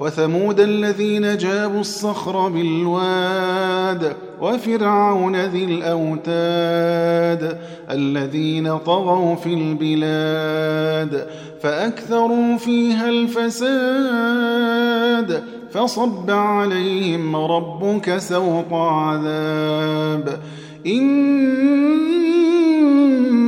وثمود 0.00 0.60
الذين 0.60 1.36
جابوا 1.36 1.80
الصخر 1.80 2.48
بالواد 2.48 4.16
وفرعون 4.40 5.36
ذي 5.36 5.64
الأوتاد 5.64 7.58
الذين 7.90 8.78
طغوا 8.78 9.34
في 9.34 9.54
البلاد 9.54 11.26
فأكثروا 11.62 12.56
فيها 12.56 13.08
الفساد 13.08 13.70
فصب 15.70 16.30
عليهم 16.30 17.36
ربك 17.36 18.18
سوط 18.18 18.72
عذاب. 18.72 20.40
إن 20.86 22.20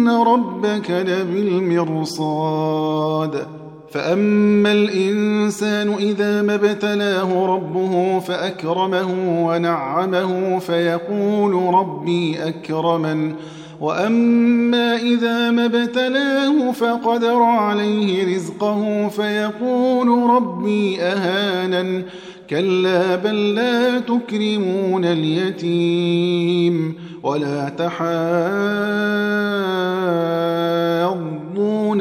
ربك 0.08 0.90
لبالمرصاد. 0.90 2.32
فأما 3.92 4.72
الإنسان 4.72 5.94
إذا 5.94 6.42
ما 6.42 6.54
ابتلاه 6.54 7.46
ربه 7.46 8.20
فأكرمه 8.20 9.46
ونعمه 9.46 10.58
فيقول 10.58 11.74
ربي 11.74 12.48
أكرمن 12.48 13.34
وأما 13.80 14.96
إذا 14.96 15.50
ما 15.50 15.64
ابتلاه 15.64 16.72
فقدر 16.72 17.42
عليه 17.42 18.36
رزقه 18.36 19.08
فيقول 19.08 20.30
ربي 20.30 21.02
أهانا 21.02 22.02
كلا 22.50 23.16
بل 23.16 23.54
لا 23.54 23.98
تكرمون 23.98 25.04
اليتيم 25.04 26.94
ولا 27.22 27.68
تحاضون 27.68 29.22